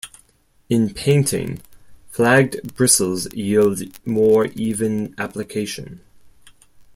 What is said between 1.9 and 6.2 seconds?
flagged bristles yield more even application.